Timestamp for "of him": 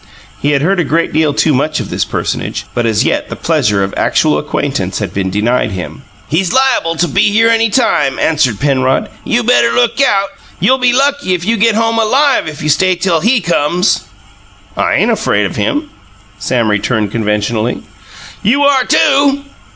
15.45-15.91